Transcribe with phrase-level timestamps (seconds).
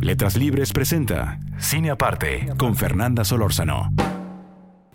[0.00, 3.92] Letras Libres presenta Cine Aparte con Fernanda Solórzano.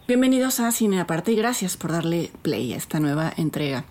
[0.08, 3.86] Bienvenidos a Cine Aparte y gracias por darle play a esta nueva entrega.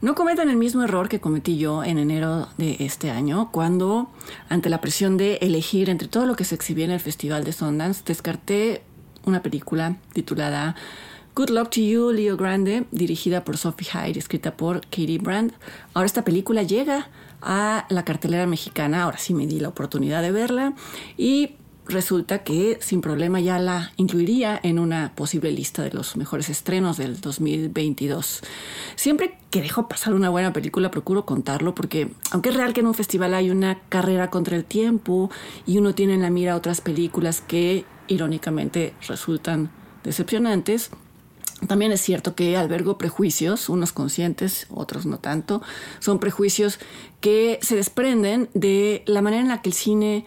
[0.00, 4.10] No cometan el mismo error que cometí yo en enero de este año, cuando,
[4.48, 7.52] ante la presión de elegir entre todo lo que se exhibía en el Festival de
[7.52, 8.82] Sundance, descarté
[9.26, 10.76] una película titulada
[11.36, 15.52] Good Luck to You, Leo Grande, dirigida por Sophie Hyde, escrita por Katie Brand.
[15.92, 17.08] Ahora esta película llega
[17.42, 20.74] a la cartelera mexicana, ahora sí me di la oportunidad de verla
[21.16, 21.56] y
[21.88, 26.98] resulta que sin problema ya la incluiría en una posible lista de los mejores estrenos
[26.98, 28.42] del 2022.
[28.94, 32.86] Siempre que dejo pasar una buena película procuro contarlo porque aunque es real que en
[32.86, 35.32] un festival hay una carrera contra el tiempo
[35.66, 39.72] y uno tiene en la mira otras películas que irónicamente resultan
[40.04, 40.90] decepcionantes,
[41.66, 45.62] también es cierto que albergo prejuicios, unos conscientes, otros no tanto.
[46.00, 46.78] Son prejuicios
[47.20, 50.26] que se desprenden de la manera en la que el cine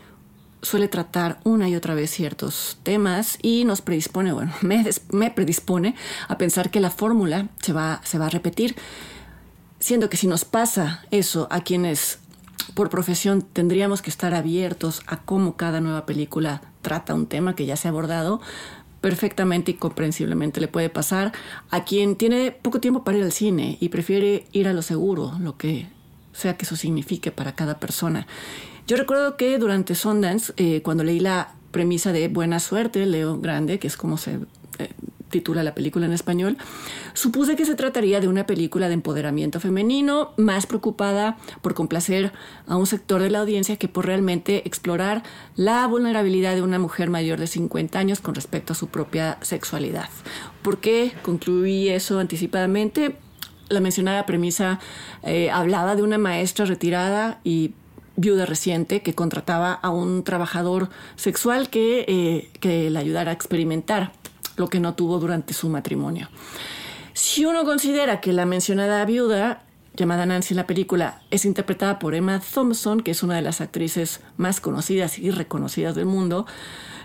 [0.62, 5.96] suele tratar una y otra vez ciertos temas y nos predispone, bueno, me, predispone
[6.28, 8.76] a pensar que la fórmula se va, se va a repetir,
[9.80, 12.20] siendo que si nos pasa eso a quienes
[12.74, 17.66] por profesión tendríamos que estar abiertos a cómo cada nueva película trata un tema que
[17.66, 18.42] ya se ha abordado,
[19.02, 21.32] perfectamente y comprensiblemente le puede pasar
[21.70, 25.34] a quien tiene poco tiempo para ir al cine y prefiere ir a lo seguro,
[25.40, 25.88] lo que
[26.34, 28.28] sea que eso signifique para cada persona.
[28.88, 33.80] Yo recuerdo que durante Sundance, eh, cuando leí la premisa de Buena Suerte, Leo Grande,
[33.80, 34.40] que es como se
[34.80, 34.90] eh,
[35.30, 36.58] titula la película en español,
[37.14, 42.32] supuse que se trataría de una película de empoderamiento femenino, más preocupada por complacer
[42.68, 45.24] a un sector de la audiencia que por realmente explorar
[45.56, 50.10] la vulnerabilidad de una mujer mayor de 50 años con respecto a su propia sexualidad.
[50.62, 53.16] ¿Por qué concluí eso anticipadamente?
[53.70, 54.80] La mencionada premisa
[55.24, 57.74] eh, hablaba de una maestra retirada y
[58.16, 64.12] viuda reciente que contrataba a un trabajador sexual que, eh, que la ayudara a experimentar
[64.58, 66.28] lo que no tuvo durante su matrimonio.
[67.14, 69.64] Si uno considera que la mencionada viuda,
[69.96, 73.62] llamada Nancy en la película, es interpretada por Emma Thompson, que es una de las
[73.62, 76.46] actrices más conocidas y reconocidas del mundo,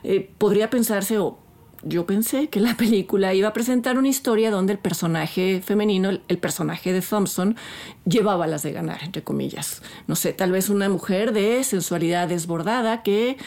[0.03, 1.39] eh, podría pensarse, o
[1.83, 6.39] yo pensé, que la película iba a presentar una historia donde el personaje femenino, el
[6.39, 7.57] personaje de Thompson,
[8.05, 9.83] llevaba las de ganar, entre comillas.
[10.07, 13.39] No sé, tal vez una mujer de sensualidad desbordada que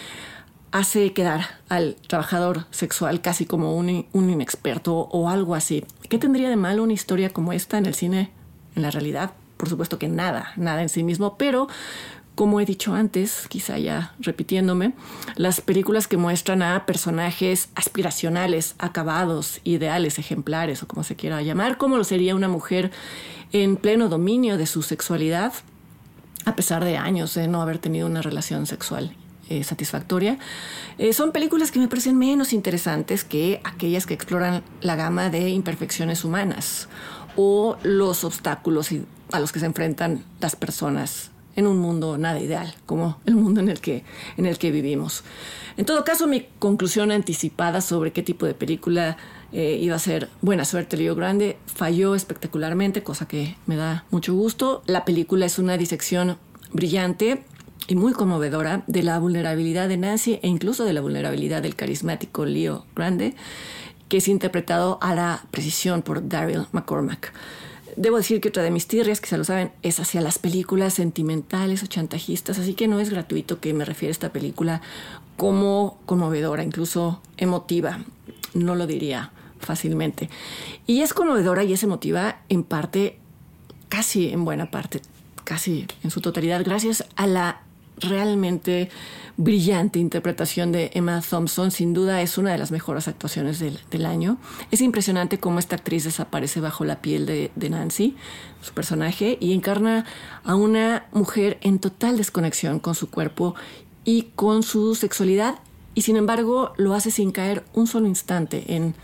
[0.75, 5.85] hace quedar al trabajador sexual casi como un, inexperto o algo así.
[6.09, 8.29] ¿Qué tendría de malo una historia como esta en el cine,
[8.75, 9.31] en la realidad?
[9.55, 11.69] Por supuesto que nada, nada en sí mismo, pero
[12.35, 14.91] como he dicho antes, quizá ya repitiéndome,
[15.37, 21.77] las películas que muestran a personajes aspiracionales, acabados, ideales, ejemplares o como se quiera llamar,
[21.77, 22.91] como lo sería una mujer
[23.53, 25.53] en pleno dominio de su sexualidad,
[26.43, 29.15] a pesar de años de no haber tenido una relación sexual
[29.49, 30.37] eh, satisfactoria.
[30.97, 35.49] Eh, son películas que me parecen menos interesantes que aquellas que exploran la gama de
[35.49, 36.87] imperfecciones humanas
[37.35, 38.89] o los obstáculos
[39.31, 43.61] a los que se enfrentan las personas en un mundo nada ideal, como el mundo
[43.61, 44.03] en el que,
[44.37, 45.23] en el que vivimos.
[45.77, 49.17] En todo caso, mi conclusión anticipada sobre qué tipo de película
[49.51, 54.33] eh, iba a ser Buena Suerte, Leo Grande, falló espectacularmente, cosa que me da mucho
[54.33, 54.83] gusto.
[54.85, 56.37] La película es una disección
[56.73, 57.43] brillante
[57.87, 62.45] y muy conmovedora de la vulnerabilidad de Nancy e incluso de la vulnerabilidad del carismático
[62.45, 63.35] Leo Grande,
[64.09, 67.33] que es interpretado a la precisión por Daryl McCormack.
[67.95, 70.95] Debo decir que otra de mis tirrias, que se lo saben, es hacia las películas
[70.95, 74.81] sentimentales o chantajistas, así que no es gratuito que me refiera a esta película
[75.37, 77.99] como conmovedora, incluso emotiva.
[78.53, 80.29] No lo diría fácilmente.
[80.85, 83.17] Y es conmovedora y es emotiva en parte,
[83.87, 85.01] casi en buena parte,
[85.43, 87.61] casi en su totalidad, gracias a la
[87.99, 88.89] realmente
[89.37, 91.71] brillante interpretación de Emma Thompson.
[91.71, 94.37] Sin duda es una de las mejores actuaciones del, año.
[94.71, 98.15] Es impresionante cómo esta actriz desaparece bajo la piel de, Nancy,
[98.61, 100.05] su personaje, y encarna
[100.43, 103.55] a una mujer en total desconexión con su cuerpo
[104.03, 105.59] y con su sexualidad.
[105.93, 108.95] Y sin embargo lo hace sin caer un solo instante en,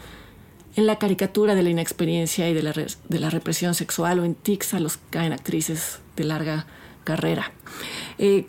[0.76, 4.36] en la caricatura de la inexperiencia y de la, de la represión sexual o en
[4.36, 6.68] tics a los caen actrices de larga
[7.04, 7.52] carrera.
[8.18, 8.46] Eh,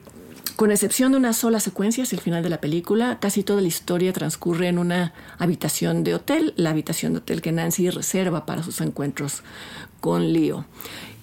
[0.57, 3.69] Con excepción de una sola secuencia hacia el final de la película, casi toda la
[3.69, 8.63] historia transcurre en una habitación de hotel, la habitación de hotel que Nancy reserva para
[8.63, 9.43] sus encuentros
[10.01, 10.67] con Leo.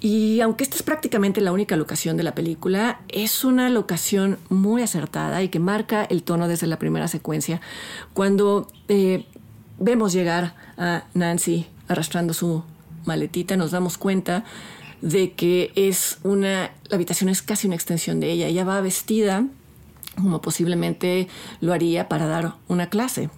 [0.02, 4.81] Y aunque esta es prácticamente la única locación de la película, es una locación muy
[4.81, 7.62] acertada y que marca el tono desde la primera secuencia.
[8.14, 9.26] Cuando eh,
[9.78, 12.64] vemos llegar a Nancy arrastrando su
[13.06, 14.44] maletita, nos damos cuenta
[15.01, 18.48] de que es una, la habitación es casi una extensión de ella.
[18.48, 19.46] Ella va vestida
[20.16, 21.28] como posiblemente
[21.62, 23.30] lo haría para dar una clase,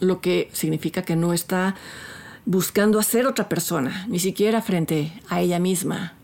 [0.00, 1.74] lo que significa que no está
[2.44, 6.14] buscando hacer otra persona, ni siquiera frente a ella misma,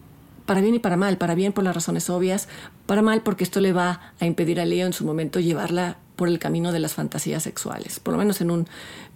[0.46, 2.49] para bien y para mal, para bien por las razones obvias,
[2.87, 6.29] para mal porque esto le va a impedir a Leo en su momento llevarla por
[6.29, 8.67] el camino de las fantasías sexuales, por lo menos en un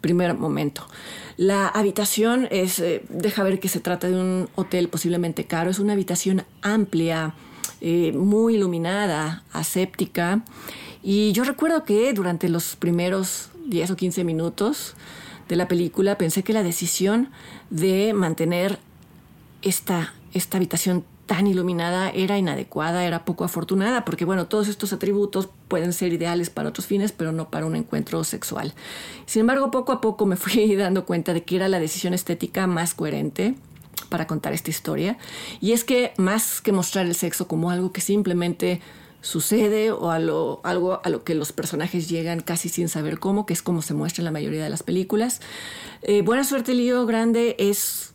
[0.00, 0.86] primer momento.
[1.36, 5.80] La habitación es, eh, deja ver que se trata de un hotel posiblemente caro, es
[5.80, 7.34] una habitación amplia,
[7.80, 10.44] eh, muy iluminada, aséptica,
[11.02, 14.94] y yo recuerdo que durante los primeros 10 o 15 minutos
[15.48, 17.30] de la película pensé que la decisión
[17.70, 18.78] de mantener
[19.62, 25.48] esta, esta habitación tan iluminada era inadecuada, era poco afortunada, porque bueno, todos estos atributos
[25.68, 28.74] pueden ser ideales para otros fines, pero no para un encuentro sexual.
[29.26, 32.66] Sin embargo, poco a poco me fui dando cuenta de que era la decisión estética
[32.66, 33.54] más coherente
[34.08, 35.16] para contar esta historia,
[35.60, 38.80] y es que más que mostrar el sexo como algo que simplemente
[39.22, 43.46] sucede o a lo, algo a lo que los personajes llegan casi sin saber cómo,
[43.46, 45.40] que es como se muestra en la mayoría de las películas.
[46.02, 48.12] Eh, Buena suerte, Lío Grande es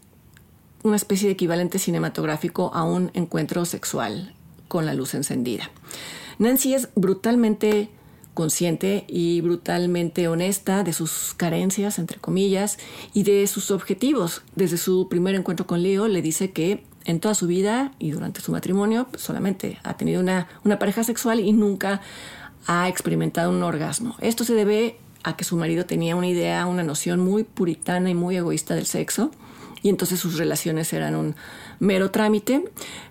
[0.87, 4.33] una especie de equivalente cinematográfico a un encuentro sexual
[4.67, 5.69] con la luz encendida.
[6.39, 7.89] Nancy es brutalmente
[8.33, 12.77] consciente y brutalmente honesta de sus carencias, entre comillas,
[13.13, 14.43] y de sus objetivos.
[14.55, 18.41] Desde su primer encuentro con Leo le dice que en toda su vida y durante
[18.41, 22.01] su matrimonio solamente ha tenido una, una pareja sexual y nunca
[22.67, 24.15] ha experimentado un orgasmo.
[24.19, 28.13] Esto se debe a que su marido tenía una idea, una noción muy puritana y
[28.13, 29.31] muy egoísta del sexo
[29.81, 31.35] y entonces sus relaciones eran un
[31.79, 32.63] mero trámite,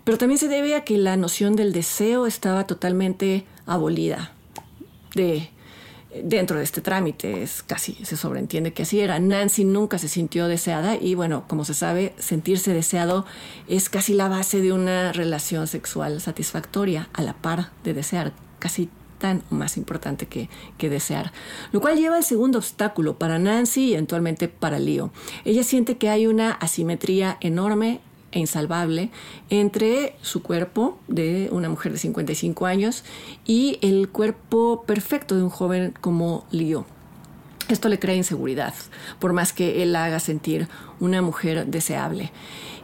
[0.04, 4.32] pero también se debe a que la noción del deseo estaba totalmente abolida
[5.14, 5.50] de,
[6.22, 9.18] dentro de este trámite, es casi se sobreentiende que así era.
[9.18, 13.26] Nancy nunca se sintió deseada y bueno, como se sabe, sentirse deseado
[13.68, 18.88] es casi la base de una relación sexual satisfactoria, a la par de desear, casi
[19.18, 20.48] tan más importante que,
[20.78, 21.32] desear.
[21.72, 25.10] Lo cual lleva al segundo obstáculo para Nancy y eventualmente para Leo.
[25.44, 28.00] Ella siente que hay una asimetría enorme
[28.32, 29.10] e insalvable
[29.50, 33.04] entre su cuerpo de una mujer de 55 años
[33.46, 36.86] y el cuerpo perfecto de un joven como Leo.
[37.68, 38.74] Esto le crea inseguridad,
[39.18, 40.68] por más que él la haga sentir
[41.00, 42.30] una mujer deseable.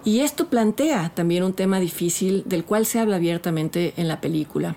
[0.04, 4.74] Y esto plantea también un tema difícil del cual se habla abiertamente en la película.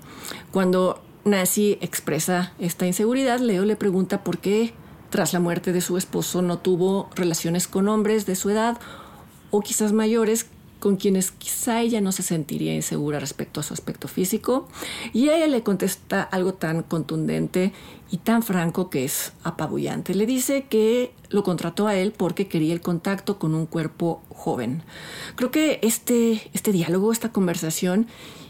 [0.51, 3.39] Cuando Nancy expresa esta inseguridad.
[3.39, 4.73] Leo le pregunta por qué,
[5.09, 8.77] tras la muerte de su esposo, no tuvo relaciones con hombres de su edad
[9.49, 10.45] o quizás mayores
[10.79, 14.67] con quienes quizá ella no se sentiría insegura respecto a su aspecto físico.
[15.13, 17.73] Y ella le contesta algo tan contundente
[18.11, 20.13] y tan franco que es apabullante.
[20.13, 24.83] Le dice que lo contrató a él porque quería el contacto con un cuerpo joven.
[25.35, 28.05] Creo que este, este diálogo, esta conversación,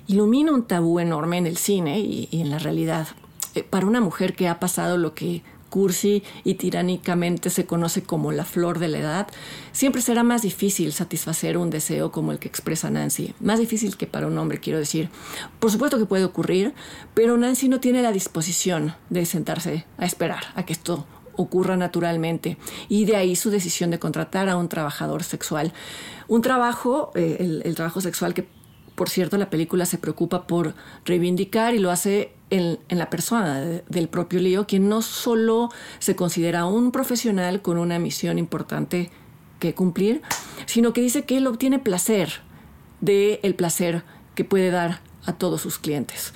[0.07, 3.07] ilumina un tabú enorme en el cine y, en la realidad.
[3.54, 8.31] Eh, para una mujer que ha pasado lo que cursi y tiránicamente se conoce como
[8.31, 9.28] la flor de la edad,
[9.74, 13.33] siempre será más difícil satisfacer un deseo como el que expresa Nancy.
[13.42, 15.09] Más difícil que para un hombre, quiero decir.
[15.59, 16.74] Por supuesto que puede ocurrir,
[17.14, 22.57] pero Nancy no tiene la disposición de sentarse a esperar a que esto ocurra naturalmente.
[22.88, 25.74] Y de ahí su decisión de contratar a un trabajador sexual.
[26.30, 28.47] Un trabajo, eh, el, el trabajo sexual que
[28.95, 30.73] por cierto, la película se preocupa por
[31.04, 36.66] reivindicar y lo hace en, la persona del propio Leo, quien no solo se considera
[36.66, 39.11] un profesional con una misión importante
[39.59, 40.21] que cumplir,
[40.66, 42.42] sino que dice que él obtiene placer
[43.02, 46.33] de el placer que puede dar a todos sus clientes.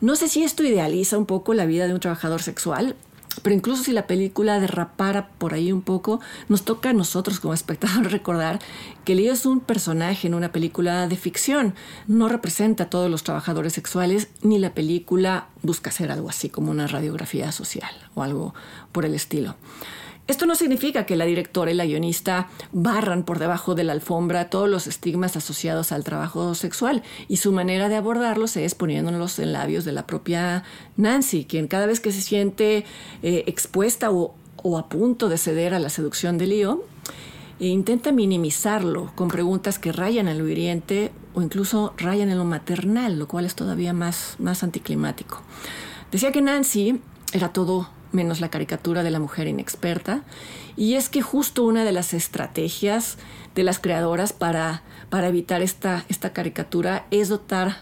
[0.00, 2.96] No sé si esto idealiza un poco la vida de un trabajador sexual,
[3.40, 7.54] pero incluso si la película derrapara por ahí un poco, nos toca a nosotros como
[7.54, 8.58] espectadores recordar
[9.04, 11.74] que Leo es un personaje en una película de ficción.
[12.06, 16.70] No representa a todos los trabajadores sexuales, ni la película busca hacer algo así como
[16.70, 18.54] una radiografía social o algo
[18.92, 19.56] por el estilo.
[20.28, 24.50] Esto no significa que la directora y la guionista barran por debajo de la alfombra
[24.50, 29.52] todos los estigmas asociados al trabajo sexual y su manera de abordarlos es poniéndolos en
[29.52, 30.62] labios de la propia
[30.96, 32.84] Nancy, quien cada vez que se siente
[33.24, 34.36] eh, expuesta o,
[34.78, 36.84] a punto de ceder a la seducción de Leo,
[37.58, 42.44] e intenta minimizarlo con preguntas que rayan en lo hiriente o incluso rayan en lo
[42.44, 45.42] maternal, lo cual es todavía más, más anticlimático.
[46.12, 47.00] Decía que Nancy
[47.32, 50.22] era todo menos la caricatura de la mujer inexperta,
[50.76, 53.18] y es que justo una de las estrategias
[53.54, 57.76] de las creadoras para, para evitar esta, esta caricatura es dotar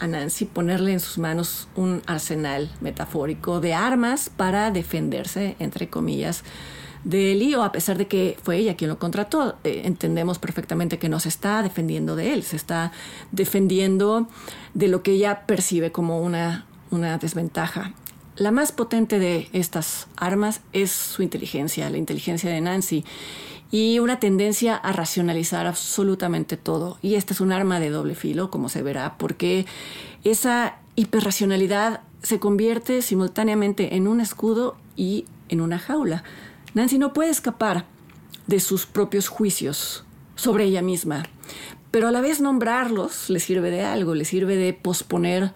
[0.00, 6.42] a Nancy ponerle en sus manos un arsenal metafórico de armas para defenderse, entre comillas,
[7.04, 9.56] de Lío, a pesar de que fue ella quien lo contrató.
[9.64, 12.92] Eh, entendemos perfectamente que no se está defendiendo de él, se está
[13.30, 14.26] defendiendo
[14.74, 17.92] de lo que ella percibe como una, una desventaja.
[18.36, 23.04] La más potente de estas armas es su inteligencia, la inteligencia de Nancy
[23.70, 26.98] y una tendencia a racionalizar absolutamente todo.
[27.02, 29.66] Y esta es un arma de doble filo, como se verá, porque
[30.24, 36.24] esa hiperracionalidad se convierte simultáneamente en un escudo y en una jaula.
[36.74, 37.86] Nancy no puede escapar
[38.46, 41.24] de sus propios juicios sobre ella misma,
[41.90, 45.52] pero a la vez nombrarlos le sirve de algo, le sirve de posponer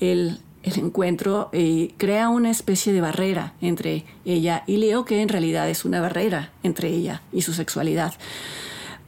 [0.00, 5.28] el el encuentro y crea una especie de barrera entre ella y Leo, que en
[5.28, 8.14] realidad es una barrera entre ella y su sexualidad.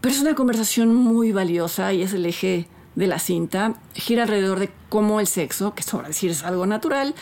[0.00, 3.74] Pero es una conversación muy valiosa y es el eje de la cinta.
[3.94, 7.14] Gira alrededor de cómo el sexo, que sobre decir es algo natural,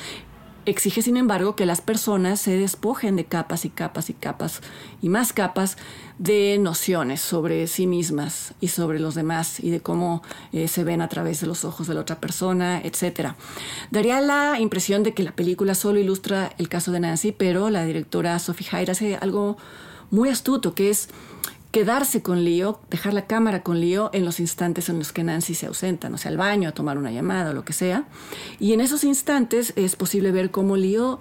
[0.68, 4.60] Exige, sin embargo, que las personas se despojen de capas y capas y capas
[5.00, 5.78] y más capas
[6.18, 10.22] de nociones sobre sí mismas y sobre los demás y de cómo
[10.52, 13.30] eh, se ven a través de los ojos de la otra persona, etc.
[13.90, 17.86] Daría la impresión de que la película solo ilustra el caso de Nancy, pero la
[17.86, 19.56] directora Sophie Hyde hace algo
[20.10, 21.08] muy astuto, que es
[21.70, 25.54] quedarse con Leo, dejar la cámara con Leo en los instantes en los que Nancy
[25.54, 28.04] se ausenta, no sea, al baño, a tomar una llamada o lo que sea.
[28.58, 31.18] Y en esos instantes es posible ver cómo Leo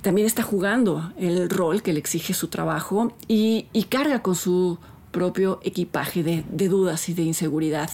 [0.00, 4.78] también está jugando el rol que le exige su trabajo y, carga con su
[5.10, 7.90] propio equipaje de, dudas y de inseguridad.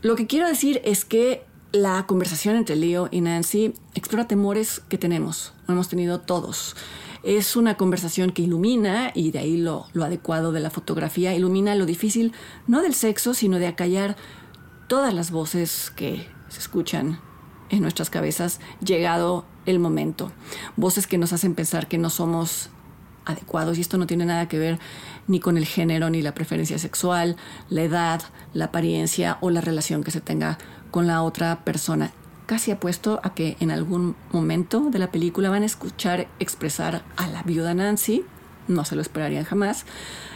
[0.00, 4.98] Lo que quiero decir es que la conversación entre Leo y Nancy explora temores que
[4.98, 6.76] tenemos, hemos tenido todos.
[7.22, 11.86] Es una conversación que ilumina, y de ahí lo, adecuado de la fotografía, ilumina lo
[11.86, 12.32] difícil
[12.66, 14.16] no del sexo, sino de acallar
[14.88, 17.20] todas las voces que se escuchan
[17.70, 20.32] en nuestras cabezas llegado el momento.
[20.76, 22.70] Voces que nos hacen pensar que no somos
[23.24, 24.80] adecuados y esto no tiene nada que ver
[25.28, 27.36] ni con el género, ni la preferencia sexual,
[27.70, 30.58] la edad, la apariencia o la relación que se tenga
[30.90, 32.12] con la otra persona
[32.52, 37.26] casi apuesto a que en algún momento de la película van a escuchar expresar a
[37.26, 38.26] la viuda Nancy,
[38.68, 39.86] no se lo esperarían jamás,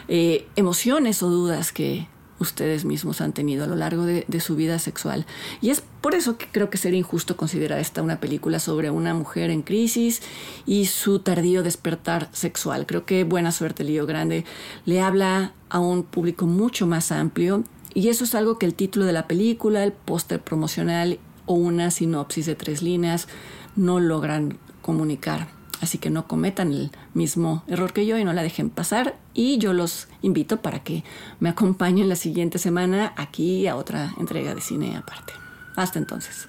[0.08, 2.08] eh, emociones o dudas que
[2.38, 5.26] ustedes mismos han tenido a lo largo de, de, su vida sexual.
[5.61, 9.12] Y es por eso que creo que sería injusto considerar esta una película sobre una
[9.12, 10.23] mujer en crisis
[10.64, 12.87] y su tardío despertar sexual.
[12.87, 14.46] Creo que Buena Suerte Lío Grande
[14.87, 19.06] le habla a un público mucho más amplio y eso es algo que el título
[19.06, 23.28] de la película, el póster promocional o una sinopsis de tres líneas
[23.74, 25.48] no logran comunicar.
[25.80, 29.16] Así que no cometan el mismo error que yo y no la dejen pasar.
[29.34, 31.04] Y yo los invito para que
[31.38, 35.34] me acompañen la siguiente semana aquí a otra entrega de cine aparte.
[35.76, 36.48] Hasta entonces.